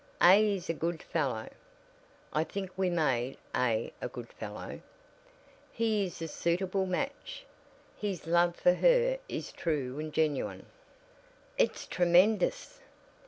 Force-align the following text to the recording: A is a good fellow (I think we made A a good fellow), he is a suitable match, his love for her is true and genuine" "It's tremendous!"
A 0.23 0.55
is 0.55 0.67
a 0.67 0.73
good 0.73 1.03
fellow 1.03 1.47
(I 2.33 2.43
think 2.43 2.71
we 2.75 2.89
made 2.89 3.37
A 3.55 3.93
a 4.01 4.07
good 4.07 4.29
fellow), 4.29 4.81
he 5.71 6.05
is 6.07 6.23
a 6.23 6.27
suitable 6.27 6.87
match, 6.87 7.45
his 7.97 8.25
love 8.25 8.55
for 8.55 8.73
her 8.73 9.19
is 9.29 9.51
true 9.51 9.99
and 9.99 10.11
genuine" 10.11 10.65
"It's 11.59 11.85
tremendous!" 11.85 12.79